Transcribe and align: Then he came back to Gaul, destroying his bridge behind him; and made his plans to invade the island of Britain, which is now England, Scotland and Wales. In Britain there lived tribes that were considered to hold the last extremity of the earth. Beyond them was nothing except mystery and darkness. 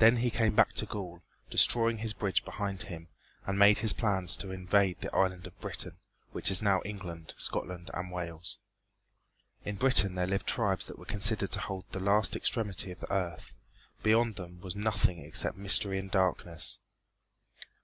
Then 0.00 0.16
he 0.16 0.30
came 0.32 0.56
back 0.56 0.72
to 0.72 0.86
Gaul, 0.86 1.22
destroying 1.48 1.98
his 1.98 2.14
bridge 2.14 2.44
behind 2.44 2.82
him; 2.82 3.06
and 3.46 3.56
made 3.56 3.78
his 3.78 3.92
plans 3.92 4.36
to 4.38 4.50
invade 4.50 5.00
the 5.00 5.14
island 5.14 5.46
of 5.46 5.60
Britain, 5.60 5.98
which 6.32 6.50
is 6.50 6.62
now 6.64 6.82
England, 6.84 7.32
Scotland 7.38 7.88
and 7.94 8.10
Wales. 8.10 8.58
In 9.64 9.76
Britain 9.76 10.16
there 10.16 10.26
lived 10.26 10.48
tribes 10.48 10.86
that 10.86 10.98
were 10.98 11.04
considered 11.04 11.52
to 11.52 11.60
hold 11.60 11.84
the 11.92 12.00
last 12.00 12.34
extremity 12.34 12.90
of 12.90 12.98
the 12.98 13.14
earth. 13.14 13.54
Beyond 14.02 14.34
them 14.34 14.60
was 14.62 14.74
nothing 14.74 15.20
except 15.20 15.56
mystery 15.56 16.00
and 16.00 16.10
darkness. 16.10 16.80